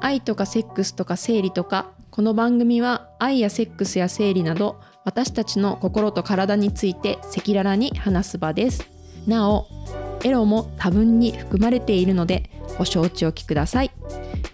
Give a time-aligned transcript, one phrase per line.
[0.00, 8.88] 愛とかセックスとか生理とかこの番組は愛やセックスや生理など私たちの心と体について赤裸々に話す場です。
[9.26, 9.66] なお
[10.24, 13.90] エロも多分に含まれているのでご承知おきください。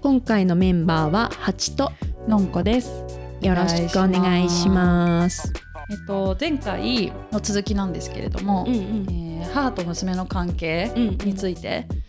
[0.00, 1.92] 今回のメンバーはハチと
[2.28, 3.04] のんこです。
[3.40, 5.52] よろしくお願いします。
[5.90, 9.06] えっと前回の続きなんですけれども、うんうん。
[9.10, 12.03] えー母と娘の関係うんについて、あの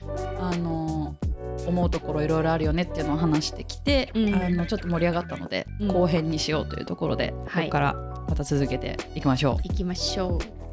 [1.65, 4.35] 思うところいろいろあるよねっていうのを話してきて、うん。
[4.35, 5.87] あのちょっと盛り上がったので、うん。
[5.87, 7.65] 後編にしようというところで、はい。
[7.65, 7.93] ここから
[8.27, 10.65] また続けていきましょ行きましょう。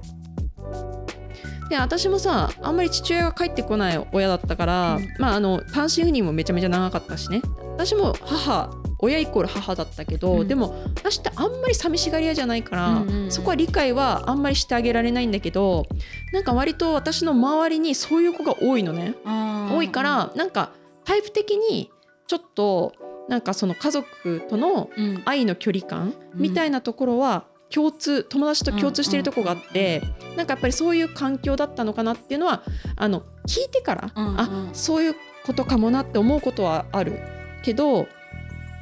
[1.68, 5.09] で私もさあんまり父親が帰ってこない親だったから、うん。
[5.18, 7.43] まああの単身赴任もめちゃめちゃ長かったしね。
[7.74, 10.48] 私も母親イコール母だったけど、うん。
[10.48, 13.32] でも私ってあんまり寂しがり屋じゃないから、うんうんうん。
[13.32, 15.87] そこは理解はあんまりしてあげられないんだけど
[16.32, 19.74] なんか割と私の周りにそういう子が多いのね、う。
[19.74, 20.73] 多いからなんか
[21.05, 21.91] タイプ的に
[22.27, 22.95] ちょっと
[23.29, 30.02] なんかその家族とのうん、愛の距離感みたいなところは共通友達と共通してるとこがあって
[30.37, 32.63] なんかやっぱりそういう環境だったのかなっていうのは
[32.96, 34.41] あの聞いてから、うんうん。
[34.41, 35.15] あそういう
[35.46, 37.19] ことかもなって思うことはある
[37.65, 38.07] けど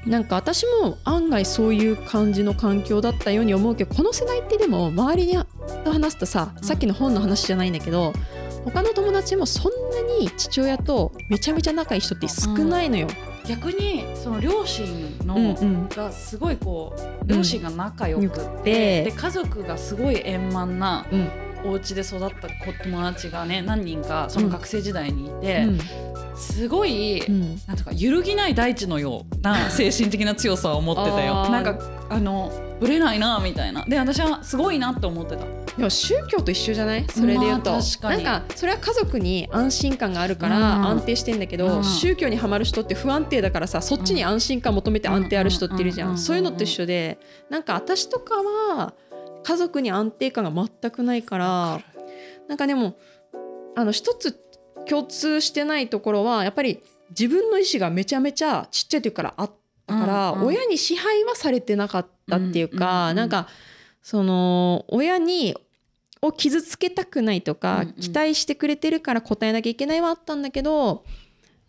[0.07, 5.39] なんか私も案外そういう感じの環境だったように思うけどこの世代ってでも周りに
[5.85, 6.65] と話すとさうん。
[6.65, 8.13] さっきの本の話じゃないんだけど
[8.65, 13.09] 他の友達もそんなに父親とめちゃめちゃ仲いい人って少ないのよ。
[13.47, 15.89] 逆にその両親の、うんうん。
[15.89, 19.05] がすごいこう両親が仲良くって、て。
[19.05, 25.67] で家族がすごい円満なうんお家で育った子友達がね何人かその学生時代にいて、
[26.35, 27.61] すごい、うん。
[27.67, 31.49] なんとか揺るぎない大地のような精神的な強さを持ってたよ。
[31.51, 32.51] なんかあの
[32.81, 33.85] ぶれないなみたいな。
[33.85, 35.45] で私はすごいなって思ってた。
[35.77, 37.07] でも宗教と一緒じゃない？
[37.09, 40.87] それで言うと、まあなんかそれは家族に安心感があるからうん。
[40.87, 41.85] 安定してんだけど、うん。
[41.85, 46.19] 宗教にはまる人って不安定だからさそっちに安心感求めて安定ある人っているじゃん、うん。
[46.19, 48.95] そういうのと一緒でなんか私とかは
[49.43, 51.81] 家族に安定感が全くないから
[52.49, 52.97] なんかでも
[53.77, 54.39] あの一つ
[54.87, 59.51] 共通してないところはやっぱり自分の意思がめちゃめちゃちっちゃい時からあっ
[59.87, 60.47] たから、うんうん。
[60.49, 63.17] 親に支配はされてなかったっていうか、うんうんうん。
[63.17, 63.49] なんか
[64.03, 65.57] その親に
[66.23, 67.95] を傷つけたくないとか、うんうん。
[67.95, 71.05] 期待してくれてるから答えなきゃいけないはあったんだけど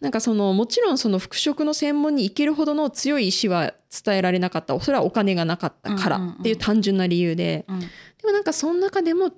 [0.01, 4.77] なんかそのもちろんその服飾の専門に行けるほどの強い意志は伝えられなかった。
[4.79, 6.35] それはお金がなかったからうんうんうん。
[6.39, 7.79] っていう単純な理由で、うん。
[7.79, 7.87] で
[8.23, 9.31] もなんかその中でも違う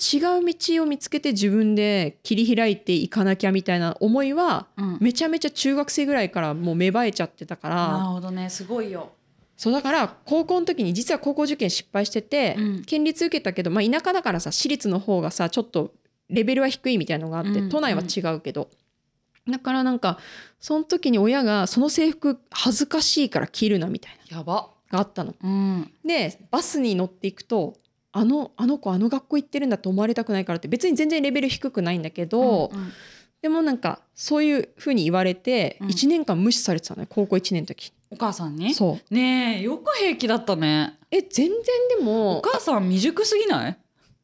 [0.45, 4.97] 道を見つけて自分で切り開いていかなきゃみたいな思いはうん。
[5.01, 8.49] めちゃめちゃ中学生ぐらいからもう芽生えちゃってたかなるらほどね。
[8.49, 9.11] すごいよ。
[9.57, 12.83] そうだから高校の時に実は高校受験失敗してて、うん。
[12.85, 15.93] 県立受けたけど、まあ、田舎だからさ私立の方がさちょっと
[16.29, 17.69] レベルは低いみたいなのがあって、うん。
[17.69, 18.69] 都内は違うけど。
[19.49, 20.19] だからなんか
[20.59, 24.37] その時に親がその制服恥ずかしいから着るなみたいな。
[24.37, 24.53] やば。
[24.53, 25.35] のがあったの。
[25.43, 25.91] うん。
[26.05, 27.73] でバスに乗っていくと
[28.11, 32.91] あのあの子あの学校行ってるんだと思われたくないからって別に全然レベル低くないんだけど、うんうん。
[33.41, 35.87] でもなんかそういう風に言われてうん。
[35.87, 37.91] 1年間無視されてたのね高校1年の時。
[38.11, 38.73] お母さんに？
[38.73, 39.13] そう。
[39.13, 40.99] ねえよく平気だったね。
[41.11, 41.63] え全然で
[41.99, 43.77] おも母さん未熟すぎない？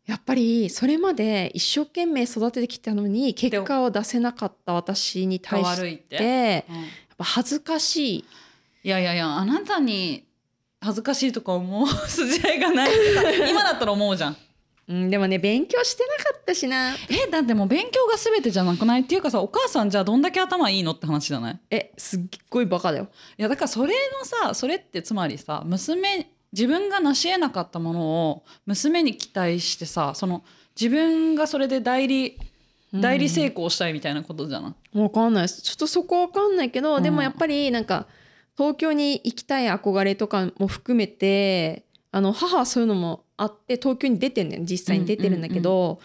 [0.09, 6.63] やっぱりそれまで一生懸命育ててきたのに結果を出せなかった私に対して、やっ
[7.15, 8.25] ぱ恥ずかしい。
[8.83, 10.25] いやいやいやあなたに
[10.81, 12.91] 恥ずかしいとか思う筋合いがない
[13.51, 14.37] 今だったら思うじゃん。
[14.87, 16.95] うん、でもね勉強してなかったしな。
[17.09, 19.01] えだってもう勉強が全てじゃなくない？
[19.01, 21.59] っていうかさお母さんじゃあどんだけ頭いいのって話じゃない？
[21.69, 23.09] えすっごいバカだよ。
[23.37, 30.43] いやだからそれのさそれってつまりさ娘自分が成し得なかったものを娘に期待してさその
[30.79, 32.37] 自分がそれで代理
[32.93, 34.73] 代理成功したいみたいなことじゃな？
[34.93, 35.61] い、わかんないです。
[35.61, 37.03] ちょっとそこわかんないけど、うん。
[37.03, 38.07] でもやっぱりなんか
[38.57, 45.99] 東京に行きたい憧れとかも含めてあの母はそういうのもあって東京に出てんねん実際に出てるんだけど、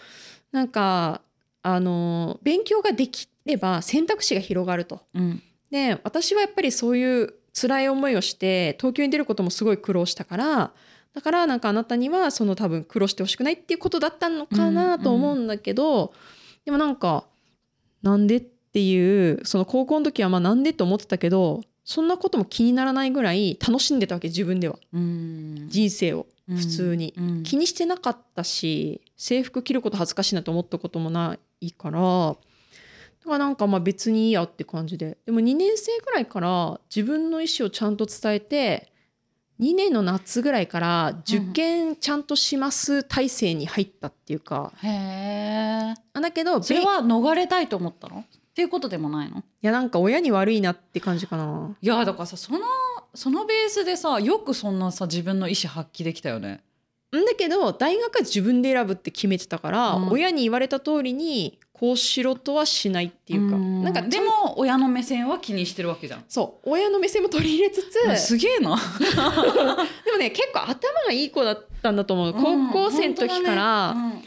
[0.51, 1.21] なんか
[1.63, 5.01] あの勉強ができれば選択肢が広がると。
[5.15, 5.41] うん。
[5.71, 10.71] で私はやっぱりそういう辛い思いをして東京に出ることもすごい苦労したから
[11.13, 16.13] だからなんかあなたにはその多分苦労してほしくないっていうことだったのかなと思うんだけど、
[16.65, 17.23] でもなんか
[18.03, 24.77] なんでっていうその高校の時はまあなんでと思ってたけどそんなことも気にならないぐらい楽しんでたわけ自分では。
[24.91, 25.67] うん。
[25.69, 26.27] 人生を。
[26.49, 26.57] うん。
[26.57, 27.43] 普通に、うん。
[27.43, 32.35] 気にしてなかったし制服着ること恥ずかしいなと思ったこともないから
[33.25, 35.17] だからなんかまあ別にいいやって感じで。
[35.25, 38.91] でも2年生ぐらいから自分の意思をちゃんと伝えて
[39.59, 45.93] 2年の夏ぐらいから受験ちゃんとします体制に入ったっていうか、へえ。
[46.13, 48.19] あだけどそれは逃れたいと思ったの？
[48.19, 48.23] っ
[48.53, 49.39] ていうことでもないの？
[49.39, 51.75] いやなんか親に悪いなって感じかな。
[51.81, 52.59] いやだからさその
[53.15, 56.61] そのベースでさよくそんなさ自分の意思発揮できたよね。
[57.21, 60.09] んだけど大学は自分で選ぶって決めてたから、うん。
[60.09, 63.83] 親に言われた通りにこうしろとはしないっていうか、ん。
[63.83, 66.23] なんかでも親の目線は気にしてるわけじゃん。
[66.29, 66.69] そう。
[66.69, 68.77] 親の目線も取り入れつつ すげえな。
[70.05, 72.33] でもね結構頭がいい子だったんだと思う。
[72.33, 74.23] 高校生の時から、うん。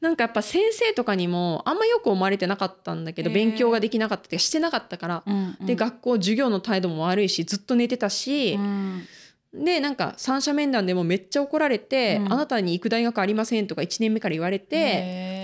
[0.00, 5.66] なんかやっぱ先生とかにもあんまよく思われてなかったんだけど勉強ができなかったってしてなかったから、うんうん。
[5.66, 9.06] で学校授業の態度も悪いしずっと寝てたしう、ん
[9.54, 12.32] でなんか三者面談でもめっちゃ怒られて、うん。
[12.32, 14.76] あなたに行く大学ありませんとか1年目から言われて、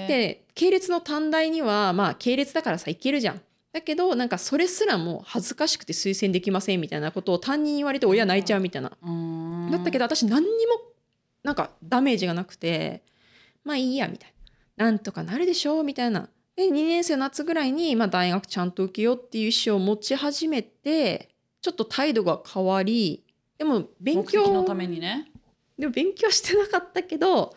[0.08, 3.40] で系列の短大にはまあ系列だからさ行けるじゃん。
[3.72, 8.92] だけどなんかそれすらも恥ずかしくて推薦できませんみたいなことを担任に言われて親泣いちゃうみたいな。
[9.02, 9.70] うん。
[9.70, 10.80] だったけど私何にも
[11.42, 13.02] なんかダメージがなくて
[13.64, 14.32] まあいいやみたい
[14.78, 14.86] な。
[14.86, 16.30] なんとかなるでしょうみたいな。
[16.56, 21.28] で2年生の夏ぐらいに、まあ、大学ちゃんと受けようっていう意思を持ち始めて
[21.60, 23.22] ちょっと態度が変わり
[23.58, 25.30] でも勉強のためにね。
[25.78, 27.52] でも勉強してなかったけども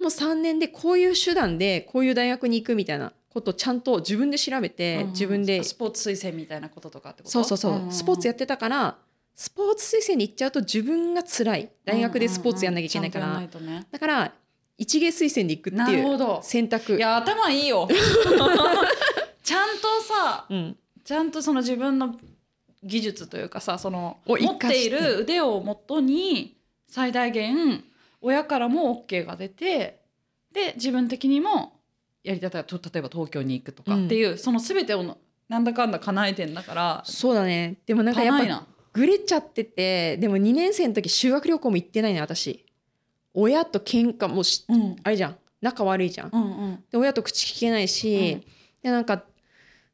[0.00, 7.30] う3年でこういう手段でこういう大学に行くみたいなことをちゃんと自分で調べて、うん自分でスポーツ推薦みたいなこととかってこと？
[7.30, 8.96] そうそうそう、スポーツやってたから
[9.34, 11.70] スポーツ推薦に行っちゃうと自分が辛い。
[11.84, 13.86] 大学でスポーツやんなきゃいけないから、うんね。
[13.90, 14.32] だから
[14.78, 16.40] 一芸推薦で行くっていうほど。
[16.42, 16.96] 選択。
[16.96, 17.86] いや頭いいよ。
[19.42, 22.16] ちゃんとさうん、ちゃんとその自分の
[22.88, 26.56] 技術というかさそのを持っている腕をもとに
[26.88, 27.84] 最大限
[28.20, 30.00] 親からも OK が出て
[30.52, 31.78] で自分的にも
[32.24, 35.16] やりたいと例えば東京に行くとかっていう、その全てを
[35.48, 37.78] なんだかんだ叶えてんだからそうだね。
[37.86, 38.66] でもなんかやっぱ。
[38.92, 42.66] ぐれちゃっててでも2年生の時修学旅行も行ってないね私。
[43.32, 44.96] 親と喧嘩もうしうん。
[45.02, 45.36] あれじゃん。
[45.60, 46.30] 仲悪いじゃん。
[46.32, 46.84] うんうん。
[46.90, 48.40] で親と口聞けないし、うん。
[48.82, 49.22] でなんか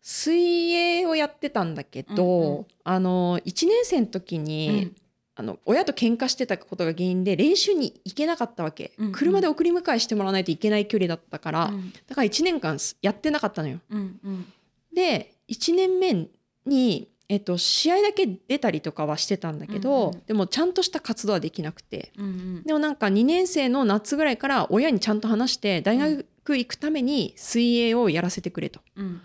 [0.06, 2.66] 水泳をやってたんだけど、うんうん。
[2.84, 4.92] あの1年生の時に、
[5.34, 9.12] あの親と喧嘩してたことが原因で練習に行けなかったわけ、うんうん。
[9.12, 11.90] 車で送り迎えしてもらわないといけない距離だったから、うん。
[12.06, 13.80] だから1年間やってなかったのよ。
[13.88, 14.52] うんうん。
[14.94, 16.28] で1年目
[16.66, 20.22] に、えっと、試合だけ出たりとかはしてたんだけど、うんうん。
[20.26, 22.12] でもちゃんとした活動はできなくて。
[22.18, 22.62] うんうん。
[22.62, 26.26] でもなんか2年生の夏ぐらいから親にちゃんと話して大学
[26.58, 28.80] 行くために水泳をやらせてくれと。
[28.96, 29.22] うん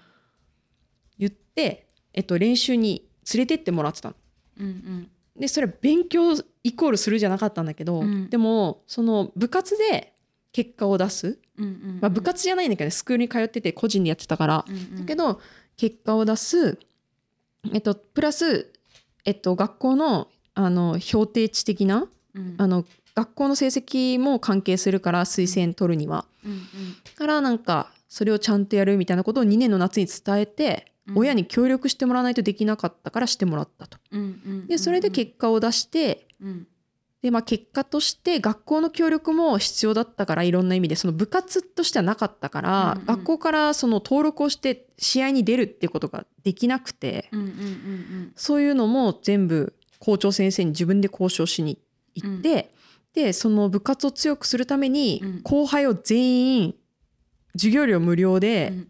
[2.13, 4.15] えっと、練習に連れてってもらってたの。
[4.59, 5.09] うんうん。
[5.39, 6.33] でそれは勉強
[6.63, 8.29] イコールするじゃなかったんだけど、うん。
[8.29, 10.13] でもその部活で
[10.51, 14.95] 結果を出す、うんうんまあ、部活じゃないんだけどねスクールに通ってて個人でやってたから、うんうん。
[14.97, 15.39] だけど
[15.77, 16.79] 結果を出す、
[17.73, 18.73] えっと、プラス、
[19.25, 22.55] えっと、学校のあの評定値的なうん。
[22.57, 22.85] あの
[23.15, 26.25] 学校の成績も関係するから推薦取るには。
[26.45, 26.59] うんうん
[27.03, 33.97] だからなんかそれをちゃんとやるみたいなことを2年の夏に伝えて、うん親に協力してもらわないとできなかったからしてもらったと。
[34.11, 36.67] うんうんでそれで結果を出してうん。
[37.21, 51.77] で、まあ、結果として学校の協力も必要だったからいろんな意味でその部活としてはなかったから、うんうん学校からその登録をして試合に出るっていうことができなくて、うんうんうんそういうのも全部校長先生に自分で交渉しに
[52.15, 52.71] 行って、
[53.13, 55.41] でその部活を強くするためにうん。
[55.43, 56.75] 後輩を全員
[57.53, 58.87] 授業料無料うでん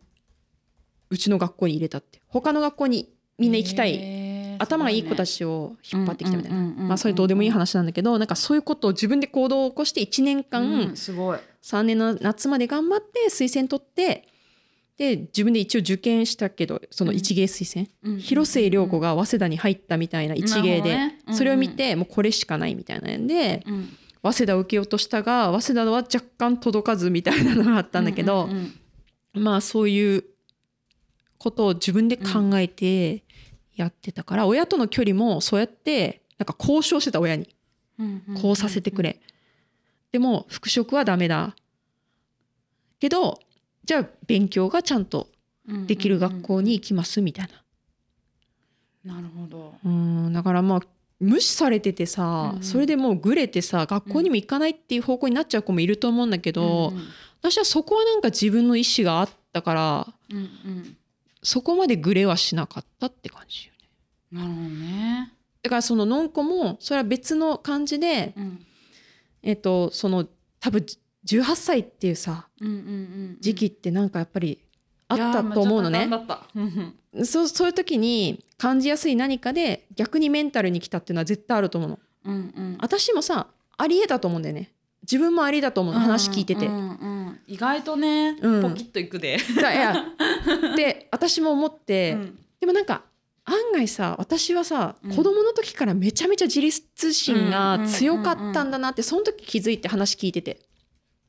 [1.10, 2.22] うちの学校に入れたって。
[2.28, 11.40] 他の学校にみんな行きたい、頭がいい子たすちを引っ張ってきたみたいな、まあそれどうでもいい話なんだけどなんかそういうことを自分で行動を起こして1年間、うんすごい。
[11.64, 14.26] 3年の夏まで頑張って推薦取って
[14.98, 20.98] で自分で一応受験したけどその一芸推薦、広末涼子が早稲田に入ったみたいな一芸で、
[21.32, 23.18] それを見てもうこれしかないみたいな。
[23.18, 23.90] んで、うん。
[24.22, 28.50] 早稲田を受けようとしたが早稲田は若干届かずみたいなのがあったんだけど、
[29.34, 30.26] まあそういう
[31.40, 33.24] ことを自分で考えて
[33.76, 37.50] やってたから、親との距離もそうやってなんか交渉してた親に。
[37.98, 39.20] うんうんこうさせてくれ、
[40.14, 41.54] でも復職はダメだ。
[43.00, 43.40] けど
[43.84, 45.28] じゃあ勉強がちゃんと
[45.86, 47.50] できる学校に行きますみたい
[49.04, 49.16] な。
[49.16, 49.74] なるほど。
[49.84, 50.80] うんだからまあ
[51.20, 57.02] 無視されててさ、うんそれでもうグレてさ学校にも行かないっていう方向になっちゃう子もいると思うんだけど、うん。
[57.42, 60.98] 私はそこはなんか自分の意思があったからうんうん
[61.42, 63.80] そこまでグレはしなかったって感じよね。
[64.32, 65.34] なるほどね。
[65.64, 68.66] だからそののんこもそれは別の感じで、うん。
[69.42, 70.28] えっとその
[70.60, 70.86] 多分
[71.26, 74.60] 18歳っていうさうんうんうん時期ってなんかやっぱり
[75.08, 76.10] あったと思うのね。
[77.24, 82.00] そうそういう時に感じやすい何かで逆にメンタルに来たっていうのは絶対あると思うの。
[82.26, 82.78] うんうん。
[82.82, 84.72] 私もさありえたと思うんだよね。
[85.04, 86.68] 自分もありだと思うの話聞いてて。
[86.68, 88.62] うんうんうん意外とね、うん。
[88.62, 90.06] ポキッといくで、だいや。
[90.76, 92.40] で私も思って、うん。
[92.60, 93.04] でもなんか
[93.46, 95.16] 案外さ私はさ、うん。
[95.16, 100.60] 子供の時からめちゃめちゃ自立心が強かったんだなってその時気づいて話聞いてて。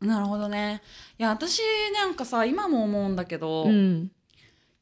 [0.00, 0.82] なるほどね。
[1.18, 1.60] いや私
[1.94, 4.10] なんかさ今も思うんだけど、うん。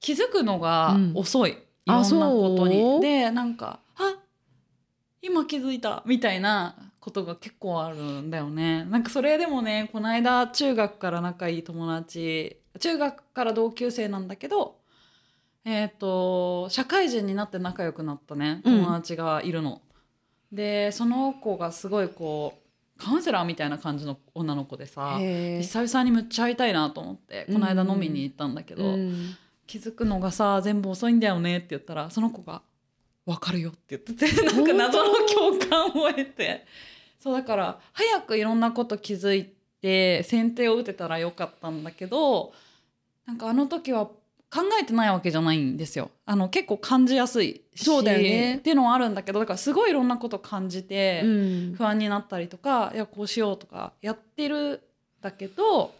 [0.00, 1.12] 気づくのがうん。
[1.14, 3.00] 遅い、あいろんなことに。
[3.00, 4.16] でなんかあ
[5.20, 8.84] 今気づいたみたいなことが結構あるんだよね。
[8.84, 14.76] なんかそれでもねこの間中学から仲いい友達中学から同級生なんだけど
[15.64, 18.80] えっ、と社会人になって仲良くなったねうん。
[18.84, 19.80] 友達がいるの。
[20.52, 29.36] でその子がすごいこうカウンセラーみたいな感じの女の子でさ久々にむっちゃ会いたいなと思ってこの間飲みに行ったんだけど、うん。
[29.66, 32.62] 気づくのがさ全部遅いんだよねって言ったらその子が
[33.26, 36.64] 「分かるよ」って言っててなんか謎の共感を得て
[37.20, 42.52] そうだから早くいろんなこと気づいて先手を打てたらよかったんだけど
[43.26, 44.06] なんかあの時は
[44.50, 46.10] 考えてないわけじゃないんですよ。
[46.24, 48.56] あの結構感じやすいしそうだよね。
[48.56, 51.74] っていうのはあるんだけどだからすごいいろんなこと感じて、うん。
[51.76, 54.80] 不安になったりとかいやこうしようとかやってるん
[55.20, 55.92] だけど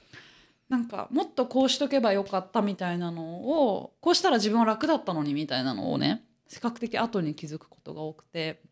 [0.71, 8.63] なんかもっとこうしとけばよかったみたいなのをこうしたら自分は楽だったのにみたいなのをね比較的後に気づくことが多くて。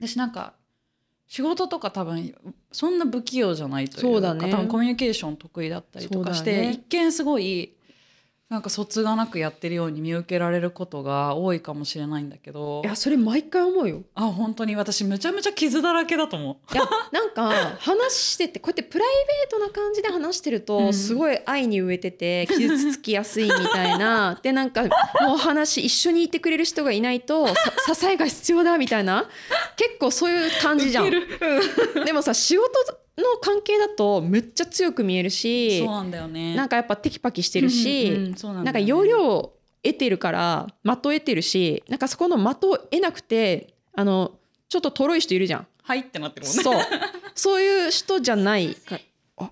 [0.00, 0.54] 私なんか
[1.30, 2.34] 仕事とか多分
[2.72, 4.50] そんな不器用じゃないというかそうだね。
[4.50, 6.70] 多分コミュニケーション得意だったりとかして、ね。
[6.72, 7.72] 一見すごい
[8.50, 12.82] なんか疎がなくやってるように見受けられることが多いかもしれないんだけど。
[12.84, 14.02] いやそれ毎回思うよ。
[14.16, 14.74] あ本当に。
[14.74, 16.74] 私むちゃむちゃ傷だらけだと思う。
[16.74, 20.92] いやなんか話しててこうやってプライベートな感じで話してると、うん。
[20.92, 24.36] すごい愛に飢えてて傷つきやすいみたいな。
[24.42, 27.46] でなんかもう話一緒にいてくれる人がいないと
[27.86, 29.28] さ支えが必要だみたいな。
[29.76, 31.10] 結構そういう感じじゃん。
[32.04, 32.68] でもさ仕事
[33.20, 36.54] の関係だとめっちゃ強く見えるしそうなんだよね。
[36.56, 44.32] なんかやっぱテキパキしてるし、うんうんそうなんなんか容量を得てるから的を得てるしなんかそこの的を得なくてあの
[44.68, 45.66] ちょっととろい人いるじゃん。
[45.82, 46.62] はいってなってるもんね。
[46.62, 46.82] そう。
[47.34, 48.98] そういう人じゃないか。
[49.38, 49.50] あ？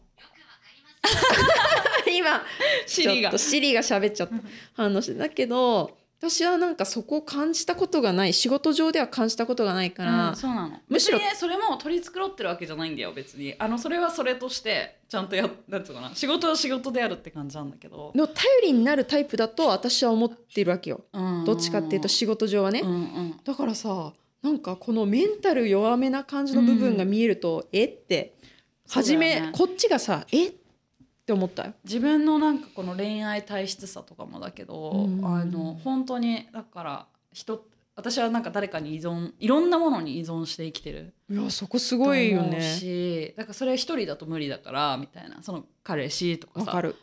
[2.07, 2.41] 今
[2.87, 3.31] シリが。
[3.31, 4.35] ちょっとシリが喋っちゃった。
[4.75, 5.15] 反応して。
[5.15, 10.81] だけど私はなんかそこを感じたことがない仕事上では感じたことがないから、うんそうなの。
[10.89, 13.55] むしろ別にねそれも取り繕ってるわけじゃないんだよ別に。
[13.57, 16.15] あのそれはそれとしてちゃんとやなんていうのかな。
[16.17, 21.03] 仕事は仕事であるって感じなんだけど、の頼りになるタイプだと私は思ってるわけよ。
[21.13, 21.45] うん。
[21.45, 23.41] どっちかっていうと仕事上はね、うんうん。
[23.45, 28.35] だからさなんかこのメンタル弱めな感じの部分が見えると、えって。
[28.91, 29.51] 初め、ね。
[29.53, 30.53] こっちがさえっ
[31.29, 31.75] て思ったよ。
[31.85, 35.25] 自分のなんかこの恋愛体質さとかもだけど、うん。
[35.25, 41.13] あの本当にだから人私はなんか誰かに依存いろんなものに依存して生きてる。
[41.31, 42.63] いやそこすすごいよね。
[42.63, 46.67] しだからそれ一人だと無理だからみたいなその彼氏とかさ。
[46.67, 46.97] わかる。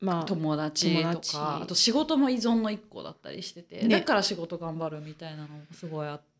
[0.00, 3.88] まあ友達とかあと仕事も依存の一個だったりしてて、ね。
[3.88, 6.30] だから仕事頑張るみたいなのもすごいあって。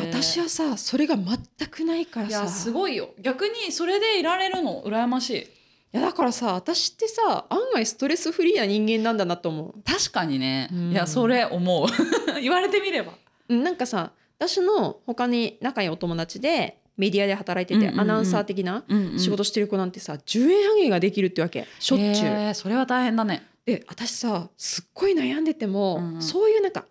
[0.00, 2.38] 私はさそれが全くないからさ。
[2.42, 3.10] いやすごいよ。
[3.20, 5.55] 逆にそれでいられるの羨ましい
[5.92, 10.90] いやだからさ私ってさ案外ストレスフリーな人間なんだなと思確かにね、うん。
[10.92, 11.86] いやそれ思う。
[12.40, 13.12] 言われてみれば。
[13.48, 18.00] ううんなんかさ私の他に仲いいお友達でメディアで働いてて、うんうんうん。
[18.00, 18.84] アナウンサー的な
[19.18, 21.66] 仕事してる子なんてさ10円半減ができるってわけ。
[21.78, 22.10] しょっちゅう。
[22.10, 23.46] へーそれは大変だね。
[23.64, 26.22] で私さすっごい悩んでても、うんうん。
[26.22, 26.84] そういうなんか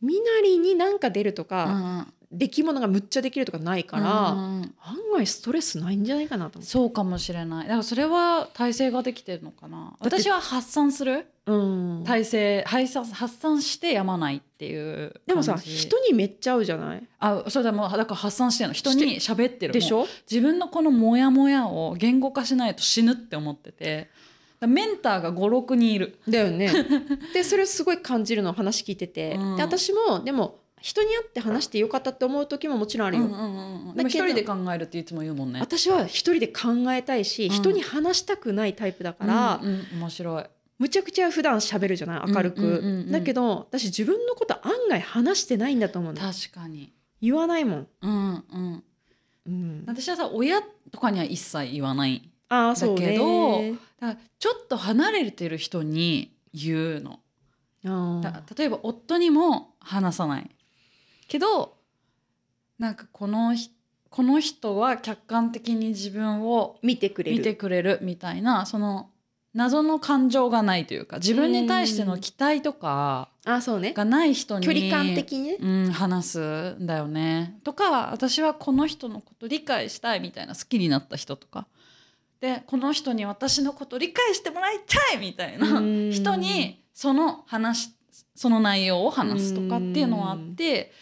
[0.00, 4.70] 身なりになんか出るとうか、ん出来物がむっちゃできるとかないから、案
[5.14, 6.70] 外ストレスないんじゃないかなと思って。
[6.70, 7.64] そうかもしれない。
[7.64, 9.96] だからそれは体制ができてるのかな。
[10.00, 11.26] 私は発散する？
[11.46, 12.04] うん。
[12.04, 17.02] 体制発散発散してやまないっていうでもさ人にめっちゃ合うじゃない？
[17.18, 18.74] あそれでもだから発散してるの。
[18.74, 20.00] 人に喋ってるでしょ？
[20.00, 24.10] もう自分のこのモヤモヤを言語化しないと死ぬって思ってて。
[24.60, 26.18] メンターが56人いる。
[26.28, 26.68] だよね。
[27.32, 29.56] でそれをすごい感じるのを話聞いてて、うん。
[29.56, 33.24] で私もでも人に会って話してよかったって思う時ももちろんあるよ。
[33.24, 33.94] うんうんうんうん。
[33.96, 35.60] でだけども一人で考えるっていつも言うもんね。
[35.60, 40.44] 私は一人で考えたいし、うん人に話したくないタイプだから、うんうん面白い。
[40.78, 43.12] むちゃくちゃ普段喋るじゃない明るく、うんうんうんうん。
[43.12, 46.20] だけど私自分のこと案外話してないんだと思うの。
[46.20, 46.92] 確かに。
[47.20, 48.84] 言わないもん、うんうん。
[49.46, 52.30] うん、私はさ親とかには一切言わない。
[52.48, 53.06] ああそうね。
[53.06, 53.62] だけど
[54.00, 57.20] だちょっと離れてる人に言うの。
[57.84, 60.50] あだ例えば夫にも話さない
[61.28, 61.76] けど
[62.78, 63.70] なんかこのひ
[64.10, 67.38] この人は客観的に自分を見てくれる。
[67.38, 69.10] 見てくれるみたいなその
[69.54, 73.28] 謎の感情がないというか自分に対しての期待とか
[73.92, 77.58] がない人に距離感的にね、うん、話すんだよね。
[77.64, 81.66] とか私はこの人のこと理解したいみたいな好きになった人とか。
[82.40, 86.10] でこの人に私のこと理解してもらいたいみたいなうん。
[86.12, 87.92] 人にその話
[88.34, 90.92] その内容を話すとかっていうのはあって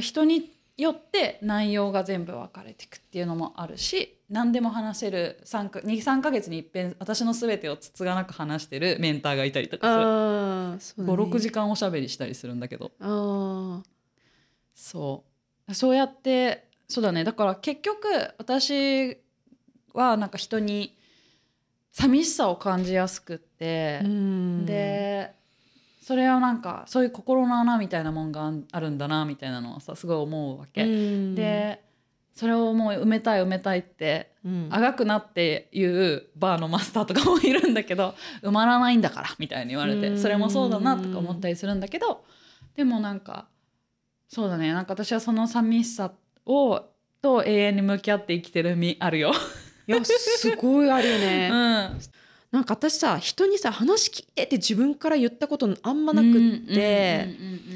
[0.00, 11.12] 人によって内容が全部分かれていくっていうのもあるし何でも話せる23か月に一遍私の全てをつつがなく話してるメンターがいたりとかする、ね。
[11.12, 12.90] 56時間おしゃべりしたりするんだけど。
[13.00, 13.82] あ
[14.74, 15.24] そ
[15.68, 15.74] う。
[15.74, 17.22] そうやってそうだね。
[17.22, 18.08] だから結局
[18.38, 19.18] 私
[19.92, 20.96] はなんか人に
[21.92, 24.00] 寂しさを感じやすくって。
[24.64, 25.32] で
[26.04, 30.82] それはなんかそういう心の穴みたいなもんがあるんだなみたいなのをさすごい思うわけ。
[30.84, 31.34] うん。
[31.34, 31.82] で
[32.34, 34.68] それをもう埋めたい埋めたいってうん。
[34.70, 40.00] あがくなっていうバーのマスターとかもいるんだけど 埋まらないんだからみたいに言われうん。
[40.02, 42.22] てそれもそうだなとか思ったりするんだけど
[42.76, 43.46] でもなんか
[44.28, 44.74] そうだね。
[44.74, 46.12] なんか私はその寂しさ
[46.44, 46.82] を
[47.22, 49.32] と永遠に向き合って生きてる身あるよ。
[49.86, 51.48] いやすごいあるようね、
[51.88, 52.00] ん、
[52.54, 57.28] なんか私さ人にさ話聞いてって自分から言ったことあんまなくって、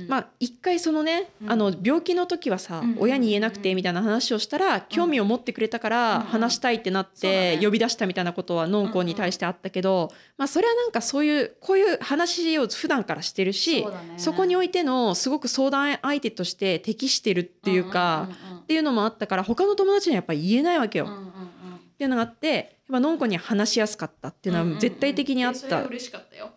[0.06, 1.50] まあ一回そのね、うん。
[1.50, 7.61] あの病気の時はさ、うん親に言えなくてみたいな話をしたら、興味を持ってくれたからうん話したいってなってね。
[7.61, 13.85] 呼び出したみたいなことはノンコンに対してあったけど、まあそれはなんかそういうこういう話を普段からしてるし
[14.16, 18.28] そこにおいてのすごく相談相手として適してるっていうか、
[18.61, 21.08] っていうのもあったから他の友達にはやっぱり言えないわけよ。
[21.08, 25.59] っていうのがあってぱノンコには話しやすかったっていうのは絶対的にあった。
[25.59, 26.50] えそれは嬉しかったよ。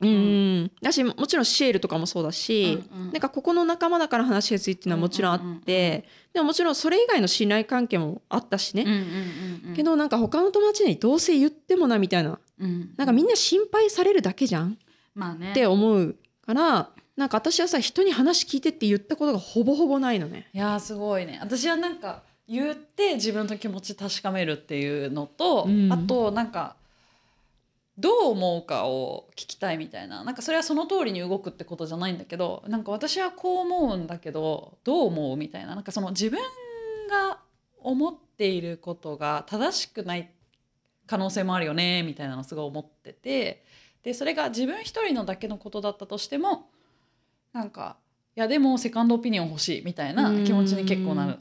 [0.00, 3.12] うんうん、だしもちろんシエルとかもそうだし、うんうん。
[3.12, 12.90] なんかここの仲間だから話しやすいっていうのはもちろんあって、うんうんうんでももちろんそれ以外の信頼関係もあったしね、うんうんうんうんけどなんか他の友達にどうせ言ってもなみたいなうん。
[12.96, 14.78] なんかみんな心配されるだけじゃん
[15.14, 15.50] まあね。
[15.50, 16.16] って思う
[16.46, 20.48] からなんか私はさ人に話聞いてって言ったことがほぼほぼないのね。
[20.52, 21.38] いやーすごいね。
[21.42, 25.92] 私はなんか言って自分の気持ち確かめるっていうのと、うん。
[25.92, 26.76] あとなんか
[27.98, 30.24] どう思うかを聞きたいみたいな。
[30.24, 35.74] なんかそれはその通りに動くってことじゃないんだけどなんか私はこう思うんだけどどう思うみたいな。
[35.74, 36.40] なんかその自分
[37.10, 37.38] が
[37.80, 40.30] 思っていることが正しくない
[41.06, 43.64] 可能性もあるよねみたいなのすごい思ってて。
[44.02, 46.70] でそれが自分一人のだけのことだったとしても
[47.52, 47.96] なんか
[48.36, 51.38] いやでもセカンドオピニオン欲しいみたいな気持ちに結構なる。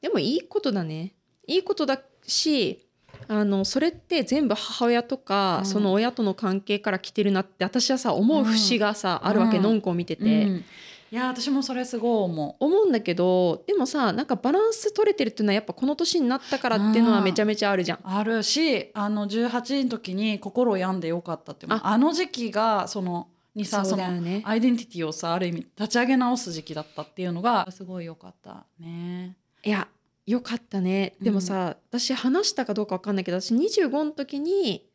[0.00, 1.14] でもいいことだね。
[1.46, 2.86] いいことだし
[3.26, 5.66] あのそれって全部母親とか、うん。
[5.66, 10.64] その親との関係から来てるなって私はさ思う節がさ、あるわけ、うんのんこを見てて、うん。
[11.10, 12.64] いや私もそれすごい思う。
[12.64, 18.00] 思うんだけどでもさなんかバランス取れてるっていうのはやっぱこの年になったからっていうのはめちゃめちゃあるじゃん。
[18.02, 29.36] あるしあの18の時に心を病んでよかったってああの時期がそのにさそそうのアイデンティティをさある意味立ち上げ直す時期だったっていうのがすごい良かったね。
[29.64, 29.88] いや
[30.26, 31.14] よかったね。
[31.22, 34.86] でもさ、私話したかどうか分かんないけど私25の時に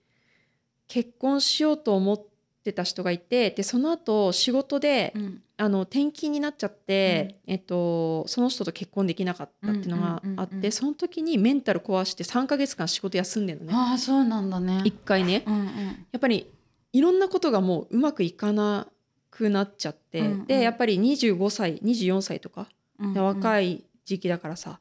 [0.88, 2.24] 結婚しようと思っ
[2.64, 5.42] てた人がいてでその後仕事で、うん。
[5.56, 10.72] あの転勤になっちゃって、えっと、その人と結婚できなかったっていうのがあって、うんうんうんうん。
[10.72, 13.74] その時にメンタル壊して3ヶ月間仕事休んでるのね。
[13.74, 14.82] ああそうなんだね。
[14.84, 15.44] 一回ね。
[15.46, 15.68] うんうん。
[16.12, 16.52] やっぱり
[16.92, 18.88] いろんなことがもううまくいかな
[19.30, 20.46] くなっちゃって、うんうん。
[20.48, 22.68] でやっぱり25歳24歳とか
[23.00, 23.14] うん。
[23.14, 24.80] で若い時期だからさ。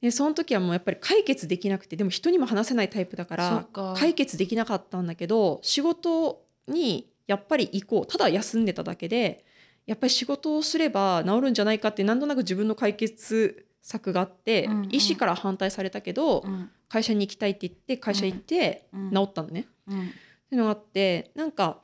[0.00, 3.36] でその時はもうやっぱり解決できなくてでも人にも話せないタイプだか
[3.72, 8.06] そら解決できなかったんだけど仕事にやっぱり行こう。
[8.06, 9.44] ただ休んでただけで
[9.86, 14.88] やっぱり仕事をすれば治るんじゃないかってなんとなく自分の解決策があって、うんうん。
[14.90, 16.70] 医師から反対されたけど、うん。
[16.88, 19.10] 会社に行きたいって言って会社行ってうん。
[19.12, 19.66] 治ったのね。
[19.88, 20.00] うん。
[20.00, 20.12] ってい
[20.54, 21.80] うのがあってなんか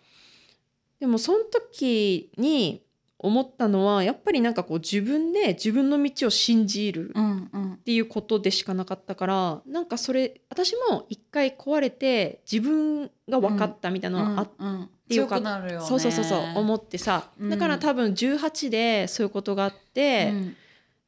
[1.01, 2.83] でもその時に
[3.21, 7.73] 思ったのはやっぱりなんかこう自分で自分の道を信じるうんうん。
[7.75, 14.69] っていうことでしかなかったからなんかそれ私も一回壊れて自分が分かったみたいなのがあっうん。
[14.69, 15.87] うんてよかっ強くなるよね。
[15.87, 17.49] そうそうそうそう思ってさ、うん。
[17.49, 20.33] だから多分18でそういうことがあって、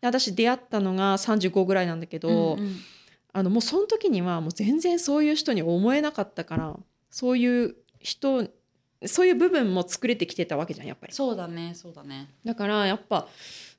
[0.01, 2.77] 私出会ったのが35ぐらいなんだけど、うんうん。
[3.33, 6.77] あのもうその時にはもう全然そういう人に思えなかったから
[7.11, 8.49] そういう人
[9.07, 11.13] そういう部分も作れてきてたわけじゃんやっぱり。
[11.13, 12.29] そうだねそうだね。
[12.45, 13.29] だからやっぱ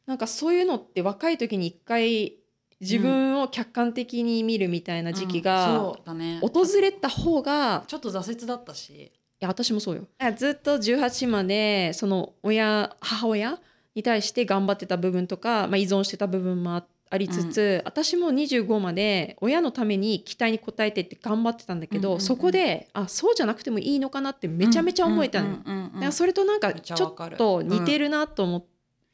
[0.06, 2.34] なんかそういうのって若い時に一回
[2.80, 5.94] 自分を客観的に見るみたいな時期うんが
[6.42, 8.92] 訪れた方がちょっと挫折だったし。
[8.94, 10.08] いや私もそうよ
[10.38, 13.60] ずっと18までその親母親
[13.96, 22.22] に対して頑張ってた部分とか、まあ、依存してた部分もあありつつ、私も25まで親のために期待に応えてって頑張ってたんだけど、うんうんうん。
[22.22, 25.58] そこであそうじゃなくてもいいのかなってめちゃめちゃ思えたのよ。
[25.66, 26.12] うんうんうんうん。
[26.14, 28.66] それとなんかちょっと似てるなと思,、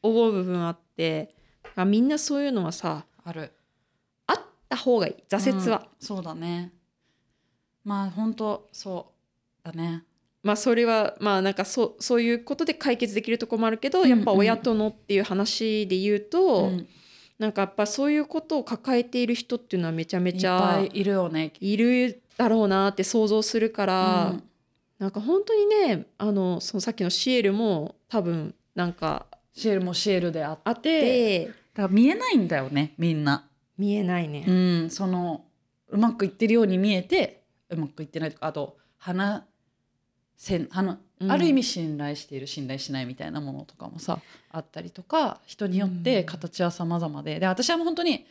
[0.03, 1.33] 思う部分あって
[1.75, 3.51] あみんなそういうのはさある。
[4.27, 5.79] あった方がいい挫折は。
[5.79, 5.87] うん。
[5.99, 6.71] そうだね。
[7.83, 9.11] まあ本当そ
[9.63, 10.03] うだね。
[10.43, 16.87] まあそれはまあなんかそそういうことで解決できるところもあるけど、やっぱ親とのっていう話で言うと、うん
[17.39, 21.53] なんかやっぱそういうことを抱えている人っていうのはめちゃめいっちゃぱいいるよね。
[21.59, 24.43] いるだろうなって想像するから、うん。
[24.99, 33.47] なんか本当にねあのそのさっきのシエルも多分なんかシエルもシエルであってあってだから見えないんだよねみんな。
[33.77, 34.43] 見えないね。
[34.47, 35.45] うんその
[35.89, 39.43] うまくいってるように見えてうまくいってないとかあと話
[40.35, 41.31] せんあの、うん。
[41.31, 44.19] ある意味信頼している信頼しないみたいなものとかもさ
[44.51, 47.39] あったりとか人によって形は様々で。
[47.39, 48.25] で私はもう本当に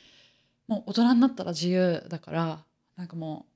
[0.68, 2.58] もう大人になったら自由だから
[2.96, 3.46] なんかも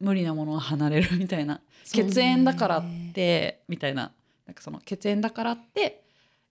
[0.00, 4.12] う無理なものは離れるみたいな血縁だからってみたいな。
[4.46, 6.04] なんかその血縁だからって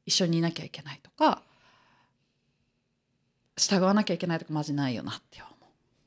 [0.06, 1.42] 一緒にいなきゃいけないとか
[3.58, 5.50] 従わなきゃいけないとかマジないよなって思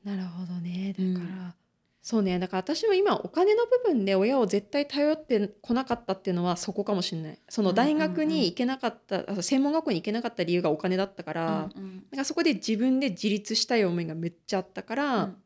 [0.05, 0.07] う。
[0.07, 0.93] なるほどね。
[0.97, 1.13] だうん。
[1.15, 1.53] から、
[2.01, 2.39] そうね。
[2.39, 7.39] だから私も今お金の部分で親を絶対頼ってこなかったっていうのはそこかもしれない。
[7.49, 11.93] その大学に行けなかった、あ専門学校に行けなかった理由がお金だったから、うんうん。
[12.11, 15.37] なんかそこで自分で自立したい思いがめっちゃあったから、うん。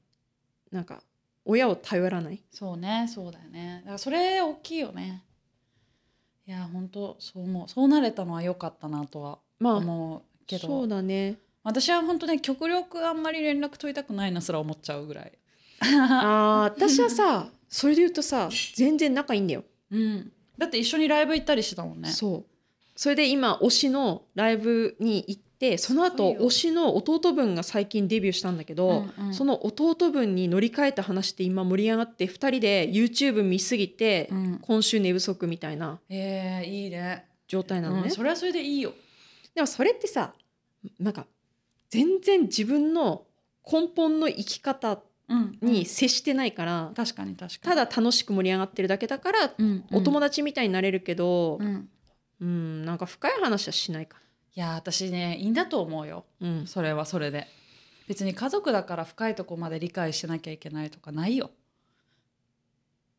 [0.71, 1.01] なんか
[1.43, 2.41] 親を頼らない。
[2.51, 3.09] そうね。
[3.13, 3.81] そうだよね。
[3.83, 5.23] だからそれ大きいよね。
[6.45, 7.69] いや本当そう思う。
[7.69, 11.39] そうなれたのは良かったなとはまあ思うけど、そうだね。
[11.63, 15.31] 私は本当ね極力あんまり連絡取りたくないなすら思っちゃうぐらい
[15.83, 20.31] あー私はさそれで言うとさ全然仲いいんだよ、うん。
[20.57, 22.09] だって一緒にライブ行ったりしてたもんね。
[22.09, 22.45] そう。
[22.95, 29.33] それで今推しのライブに行ってその後推しの弟分が最近デビューしたんだけど、うんうん。
[29.33, 34.59] その弟分に乗り換えた話って今盛り上がって2人で YouTube 見すぎて、うん。
[34.61, 37.25] 今週寝不足みたいなえー、いいね。
[37.47, 38.93] 状態なのね、うん、それはそれでいいよ。
[39.53, 40.33] でもそれってさ
[40.99, 41.25] なんか
[41.89, 43.25] 全然自分の
[43.71, 44.99] 根本の生き方うん
[45.61, 51.89] に接してないから、確かに確かたにだ楽しく盛り上がってるだけだから、うんお友達達みたいになれるけどう、ん。
[52.41, 54.17] うんなんか深い話はしないか。
[54.55, 56.25] いや私ねいいんだと思うよ。
[56.41, 57.47] ら、うん、それはそれで。
[58.07, 61.51] 別に家族だから深いとこまで理解しなきゃいけないとかないよ。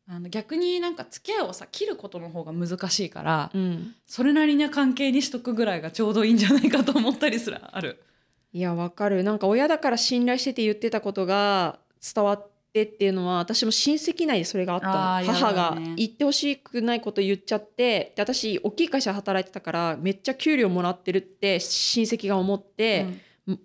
[0.07, 8.03] あの逆になんか付き合いをさ切ることの方が難しいから、うん、それなりな関係にしとくぐらいがちょうどいいんじゃないかと思ったりすらある。
[8.53, 9.23] いやわかる。
[9.23, 11.79] なんか親だから信頼してて言ってたことが
[12.13, 15.33] 伝わってっていうのは私も親戚内でそれがあったの。
[15.33, 23.05] 母が言ってほしくないこと言っちゃってで私大きい会社働いてたからめっちゃ給料もらってるって親戚が思って、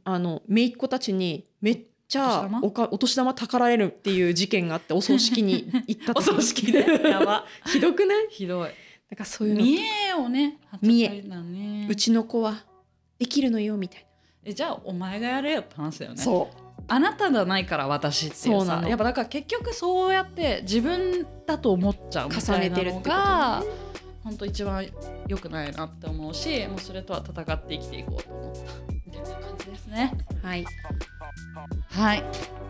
[0.05, 6.81] あの姪っ子たちにめっちゃおかお年玉たかられるっていう事件があってお葬式に 行ったお葬式で？
[7.09, 7.47] やば。
[7.67, 8.29] ひどくない？
[8.31, 8.71] ひどい。
[9.11, 9.65] なんかそういうの。
[9.65, 12.65] 見栄をね見栄張っちゃったりだねうちの子は
[13.19, 14.07] できるのよみたい
[14.45, 16.23] えじゃあお前がやれよって話だよな、ね。
[16.23, 22.91] そうあなたじゃないから私っていうさやっぱだから結局そうやって自分だと思っちゃうみたてるってこと？
[22.91, 23.63] ねのが
[24.25, 24.87] 本当一番
[25.29, 28.61] 良くないなって思うしもうそれとは戦って生きていこうと思った
[29.07, 30.13] みたいな感じですね。
[30.43, 30.65] はい。
[31.89, 32.25] はい。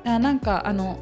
[0.05, 0.99] あなんかあの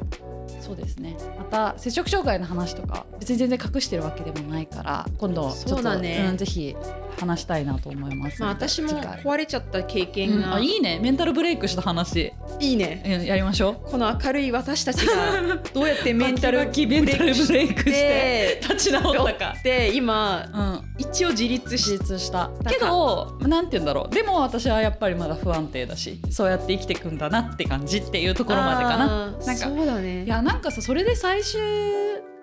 [0.61, 1.17] そうですね。
[1.37, 6.31] また摂食障害の話とか別に全然隠してるわけでもないから今度ちょっとそうだね。
[6.31, 6.75] んぜひ
[7.19, 8.41] 話したいなと思います。
[8.41, 10.63] まあ私も壊れちゃった経験うん。
[10.63, 10.99] いいね。
[11.01, 12.33] メンタルブレイクした話。
[12.59, 13.03] いいね。
[13.05, 13.91] うんやりましょう。
[13.91, 19.55] この明るい私たちが どうやってメンタルブレイクしてで立ち直ったか。
[19.63, 20.89] で今うん。
[20.97, 22.49] 一応自立自し立した。
[22.67, 24.13] けどなんて言うんだろう。
[24.13, 29.07] でも私はやっぱりまだ不安定だしそうやって生きていくんだなって感じっていうところまでかな。
[29.07, 30.25] なんかそうだね。
[30.25, 31.59] いやなんかさそれで最終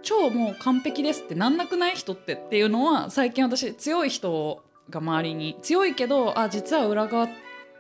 [0.07, 7.27] 超もう完璧ですってなんなくない人ってっていうのは最近私強い人が周りに強いけどあ実は裏側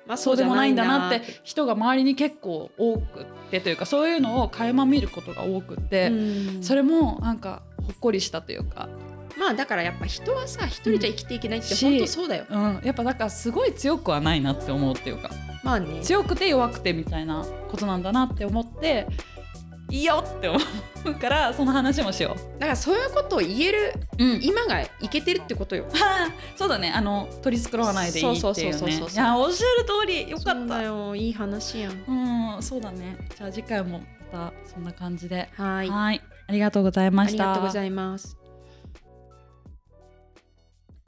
[0.07, 1.23] まあそうでもないんだなって。
[1.43, 6.63] 人が周りに結構多くってというかそういうのを垣間見ることが多くって、うん。
[6.63, 8.89] それもなんかほっこりしたというか、
[9.37, 15.31] まあだからやっぱ人はさ一人じゃ生きていけないってし本当そうだよ、うん、やっぱだからすごい強くはないなって思うっていうか。
[15.65, 16.01] まあね。
[16.03, 19.09] 強くて弱くてみたいなことなんだなって思って
[19.91, 20.59] いいよって思
[21.05, 24.25] うからその話もしよだからそういうことを言えるう。
[24.25, 24.41] うん。
[24.43, 25.85] 今がいけてるってことよ。
[25.85, 25.91] は
[26.29, 26.91] あそうだね。
[26.91, 29.25] あの取り繕わないでいいっていうそうそうそうねそうそう。
[29.25, 31.15] いやおっしゃる通りよかそうだったよ。
[31.15, 32.05] いい話やん。
[32.57, 33.17] うんそうだね。
[33.37, 34.01] じゃあ次回も
[34.33, 35.49] またそんな感じで。
[35.57, 35.89] はい。
[35.89, 36.23] はい。
[36.49, 38.36] ありがとうございまありしたがとうございます